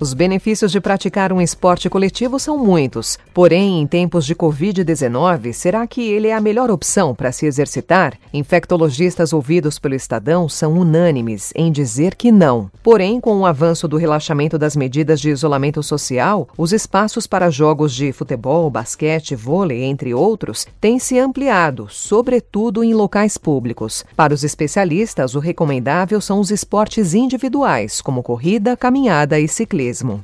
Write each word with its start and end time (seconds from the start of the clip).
Os 0.00 0.14
benefícios 0.14 0.72
de 0.72 0.80
praticar 0.80 1.30
um 1.30 1.42
esporte 1.42 1.90
coletivo 1.90 2.38
são 2.38 2.56
muitos. 2.56 3.18
Porém, 3.34 3.82
em 3.82 3.86
tempos 3.86 4.24
de 4.24 4.34
Covid-19, 4.34 5.52
será 5.52 5.86
que 5.86 6.00
ele 6.00 6.28
é 6.28 6.34
a 6.34 6.40
melhor 6.40 6.70
opção 6.70 7.14
para 7.14 7.30
se 7.30 7.44
exercitar? 7.44 8.14
Infectologistas 8.32 9.34
ouvidos 9.34 9.78
pelo 9.78 9.94
Estadão 9.94 10.48
são 10.48 10.72
unânimes 10.72 11.52
em 11.54 11.70
dizer 11.70 12.14
que 12.14 12.32
não. 12.32 12.70
Porém, 12.82 13.20
com 13.20 13.40
o 13.40 13.44
avanço 13.44 13.86
do 13.86 13.98
relaxamento 13.98 14.56
das 14.56 14.74
medidas 14.74 15.20
de 15.20 15.28
isolamento 15.28 15.82
social, 15.82 16.48
os 16.56 16.72
espaços 16.72 17.26
para 17.26 17.50
jogos 17.50 17.94
de 17.94 18.10
futebol, 18.10 18.70
basquete, 18.70 19.36
vôlei, 19.36 19.82
entre 19.82 20.14
outros, 20.14 20.66
têm 20.80 20.98
se 20.98 21.18
ampliado, 21.18 21.88
sobretudo 21.90 22.82
em 22.82 22.94
locais 22.94 23.36
públicos. 23.36 24.02
Para 24.16 24.32
os 24.32 24.44
especialistas, 24.44 25.34
o 25.34 25.40
recomendável 25.40 26.22
são 26.22 26.40
os 26.40 26.50
esportes 26.50 27.12
individuais, 27.12 28.00
como 28.00 28.22
corrida, 28.22 28.74
caminhada 28.78 29.38
e 29.38 29.46
ciclismo 29.46 29.89
mesmo. 29.90 30.22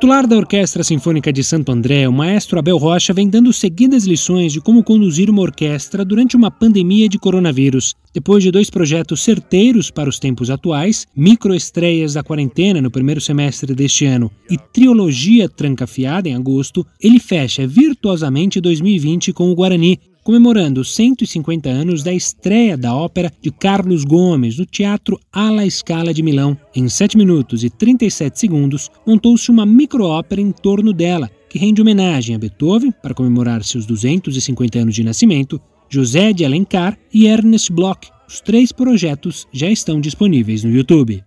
Titular 0.00 0.26
da 0.26 0.38
Orquestra 0.38 0.82
Sinfônica 0.82 1.30
de 1.30 1.44
Santo 1.44 1.70
André, 1.70 2.08
o 2.08 2.12
maestro 2.12 2.58
Abel 2.58 2.78
Rocha 2.78 3.12
vem 3.12 3.28
dando 3.28 3.52
seguidas 3.52 4.06
lições 4.06 4.50
de 4.50 4.58
como 4.58 4.82
conduzir 4.82 5.28
uma 5.28 5.42
orquestra 5.42 6.06
durante 6.06 6.34
uma 6.34 6.50
pandemia 6.50 7.06
de 7.06 7.18
coronavírus. 7.18 7.94
Depois 8.14 8.42
de 8.42 8.50
dois 8.50 8.70
projetos 8.70 9.20
certeiros 9.20 9.90
para 9.90 10.08
os 10.08 10.18
tempos 10.18 10.48
atuais, 10.48 11.06
microestreias 11.14 12.14
da 12.14 12.22
quarentena 12.22 12.80
no 12.80 12.90
primeiro 12.90 13.20
semestre 13.20 13.74
deste 13.74 14.06
ano 14.06 14.30
e 14.50 14.56
trilogia 14.56 15.50
trancafiada 15.50 16.30
em 16.30 16.34
agosto, 16.34 16.86
ele 16.98 17.20
fecha 17.20 17.66
virtuosamente 17.66 18.58
2020 18.58 19.34
com 19.34 19.50
o 19.50 19.54
Guarani, 19.54 20.00
comemorando 20.22 20.84
150 20.84 21.68
anos 21.68 22.02
da 22.02 22.12
estreia 22.12 22.76
da 22.76 22.94
ópera 22.94 23.32
de 23.40 23.50
Carlos 23.50 24.04
Gomes 24.04 24.58
no 24.58 24.66
Teatro 24.66 25.18
Alla 25.32 25.68
Scala 25.68 26.12
de 26.12 26.22
Milão. 26.22 26.56
Em 26.74 26.88
7 26.88 27.16
minutos 27.16 27.64
e 27.64 27.70
37 27.70 28.38
segundos, 28.38 28.90
montou-se 29.06 29.50
uma 29.50 29.66
microópera 29.66 30.40
em 30.40 30.52
torno 30.52 30.92
dela, 30.92 31.30
que 31.48 31.58
rende 31.58 31.80
homenagem 31.80 32.34
a 32.34 32.38
Beethoven, 32.38 32.92
para 33.02 33.14
comemorar 33.14 33.64
seus 33.64 33.86
250 33.86 34.78
anos 34.78 34.94
de 34.94 35.02
nascimento, 35.02 35.60
José 35.88 36.32
de 36.32 36.44
Alencar 36.44 36.96
e 37.12 37.26
Ernest 37.26 37.72
Bloch. 37.72 38.08
Os 38.28 38.40
três 38.40 38.70
projetos 38.70 39.48
já 39.52 39.68
estão 39.68 40.00
disponíveis 40.00 40.62
no 40.62 40.70
YouTube. 40.70 41.22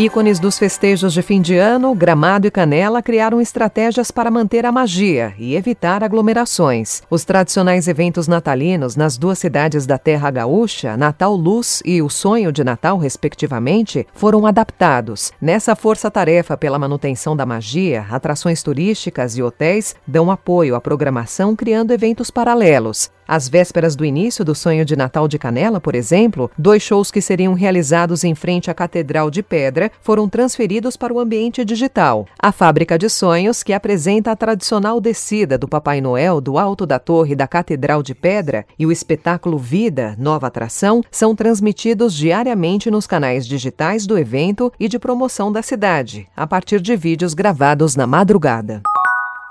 Ícones 0.00 0.40
dos 0.40 0.58
festejos 0.58 1.12
de 1.12 1.20
fim 1.20 1.42
de 1.42 1.58
ano, 1.58 1.94
Gramado 1.94 2.46
e 2.46 2.50
Canela 2.50 3.02
criaram 3.02 3.38
estratégias 3.38 4.10
para 4.10 4.30
manter 4.30 4.64
a 4.64 4.72
magia 4.72 5.34
e 5.38 5.54
evitar 5.54 6.02
aglomerações. 6.02 7.02
Os 7.10 7.22
tradicionais 7.22 7.86
eventos 7.86 8.26
natalinos 8.26 8.96
nas 8.96 9.18
duas 9.18 9.38
cidades 9.38 9.84
da 9.84 9.98
Terra 9.98 10.30
Gaúcha, 10.30 10.96
Natal 10.96 11.36
Luz 11.36 11.82
e 11.84 12.00
o 12.00 12.08
Sonho 12.08 12.50
de 12.50 12.64
Natal, 12.64 12.96
respectivamente, 12.96 14.06
foram 14.14 14.46
adaptados. 14.46 15.32
Nessa 15.38 15.76
força-tarefa 15.76 16.56
pela 16.56 16.78
manutenção 16.78 17.36
da 17.36 17.44
magia, 17.44 18.06
atrações 18.10 18.62
turísticas 18.62 19.36
e 19.36 19.42
hotéis 19.42 19.94
dão 20.06 20.30
apoio 20.30 20.76
à 20.76 20.80
programação 20.80 21.54
criando 21.54 21.90
eventos 21.90 22.30
paralelos. 22.30 23.10
Às 23.30 23.48
vésperas 23.48 23.94
do 23.94 24.04
início 24.04 24.44
do 24.44 24.56
Sonho 24.56 24.84
de 24.84 24.96
Natal 24.96 25.28
de 25.28 25.38
Canela, 25.38 25.80
por 25.80 25.94
exemplo, 25.94 26.50
dois 26.58 26.82
shows 26.82 27.12
que 27.12 27.20
seriam 27.20 27.54
realizados 27.54 28.24
em 28.24 28.34
frente 28.34 28.72
à 28.72 28.74
Catedral 28.74 29.30
de 29.30 29.40
Pedra 29.40 29.92
foram 30.02 30.28
transferidos 30.28 30.96
para 30.96 31.14
o 31.14 31.20
ambiente 31.20 31.64
digital. 31.64 32.26
A 32.42 32.50
Fábrica 32.50 32.98
de 32.98 33.08
Sonhos, 33.08 33.62
que 33.62 33.72
apresenta 33.72 34.32
a 34.32 34.36
tradicional 34.36 35.00
descida 35.00 35.56
do 35.56 35.68
Papai 35.68 36.00
Noel 36.00 36.40
do 36.40 36.58
alto 36.58 36.84
da 36.84 36.98
torre 36.98 37.36
da 37.36 37.46
Catedral 37.46 38.02
de 38.02 38.16
Pedra, 38.16 38.66
e 38.76 38.84
o 38.84 38.90
espetáculo 38.90 39.58
Vida, 39.58 40.16
nova 40.18 40.48
atração, 40.48 41.00
são 41.08 41.32
transmitidos 41.32 42.12
diariamente 42.12 42.90
nos 42.90 43.06
canais 43.06 43.46
digitais 43.46 44.08
do 44.08 44.18
evento 44.18 44.72
e 44.76 44.88
de 44.88 44.98
promoção 44.98 45.52
da 45.52 45.62
cidade, 45.62 46.26
a 46.36 46.48
partir 46.48 46.80
de 46.80 46.96
vídeos 46.96 47.32
gravados 47.32 47.94
na 47.94 48.08
madrugada. 48.08 48.82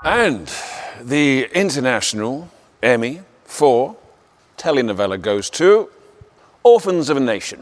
And 0.04 0.44
the 1.08 1.48
International 1.58 2.46
Emmy 2.82 3.29
for 3.50 3.96
telenovela 4.56 5.18
goes 5.18 5.50
to 5.50 5.88
Orphans 6.62 7.10
of 7.10 7.18
a 7.18 7.20
Nation. 7.20 7.58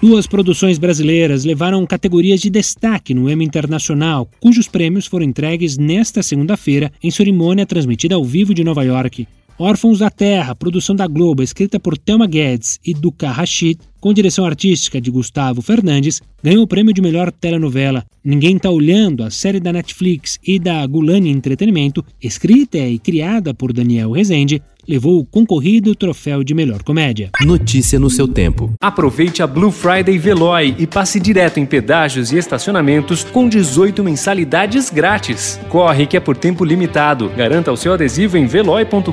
Duas 0.00 0.26
produções 0.26 0.78
brasileiras 0.78 1.44
levaram 1.44 1.86
categorias 1.86 2.40
de 2.40 2.50
destaque 2.50 3.14
no 3.14 3.30
Emmy 3.30 3.44
Internacional, 3.44 4.28
cujos 4.40 4.68
prêmios 4.68 5.06
foram 5.06 5.24
entregues 5.24 5.78
nesta 5.78 6.22
segunda-feira 6.22 6.90
em 7.02 7.10
cerimônia 7.10 7.64
transmitida 7.64 8.14
ao 8.14 8.24
vivo 8.24 8.52
de 8.52 8.64
Nova 8.64 8.82
York. 8.82 9.26
Órfãos 9.56 10.00
da 10.00 10.10
Terra, 10.10 10.52
produção 10.52 10.96
da 10.96 11.06
Globo, 11.06 11.40
escrita 11.40 11.78
por 11.78 11.96
Thelma 11.96 12.26
Guedes 12.26 12.80
e 12.84 12.92
Duka 12.92 13.30
Rashid, 13.30 13.78
com 14.00 14.12
direção 14.12 14.44
artística 14.44 15.00
de 15.00 15.12
Gustavo 15.12 15.62
Fernandes, 15.62 16.20
ganhou 16.42 16.64
o 16.64 16.66
prêmio 16.66 16.92
de 16.92 17.00
melhor 17.00 17.30
telenovela. 17.30 18.04
Ninguém 18.24 18.58
tá 18.58 18.68
olhando, 18.68 19.22
a 19.22 19.30
série 19.30 19.60
da 19.60 19.72
Netflix 19.72 20.40
e 20.44 20.58
da 20.58 20.84
Gulani 20.84 21.30
Entretenimento, 21.30 22.04
escrita 22.20 22.78
e 22.78 22.98
criada 22.98 23.54
por 23.54 23.72
Daniel 23.72 24.10
Rezende, 24.10 24.60
levou 24.88 25.18
o 25.18 25.24
concorrido 25.24 25.94
troféu 25.94 26.42
de 26.42 26.54
melhor 26.54 26.82
comédia. 26.82 27.30
Notícia 27.44 27.98
no 27.98 28.10
seu 28.10 28.26
tempo. 28.26 28.72
Aproveite 28.80 29.42
a 29.42 29.46
Blue 29.46 29.70
Friday 29.70 30.18
Veloy 30.18 30.74
e 30.78 30.86
passe 30.86 31.18
direto 31.20 31.58
em 31.58 31.66
pedágios 31.66 32.32
e 32.32 32.38
estacionamentos 32.38 33.24
com 33.24 33.48
18 33.48 34.02
mensalidades 34.02 34.90
grátis. 34.90 35.60
Corre 35.68 36.06
que 36.06 36.16
é 36.16 36.20
por 36.20 36.36
tempo 36.36 36.64
limitado. 36.64 37.28
Garanta 37.36 37.72
o 37.72 37.76
seu 37.76 37.92
adesivo 37.92 38.36
em 38.36 38.46
veloy.com.br 38.46 39.10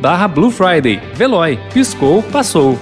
barra 0.00 0.28
Blue 0.28 0.50
Friday. 0.50 1.00
Veloy. 1.14 1.58
Piscou, 1.72 2.22
passou. 2.22 2.78